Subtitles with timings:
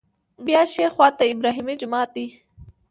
[0.45, 2.27] بیا ښي خوا ته ابراهیمي جومات دی.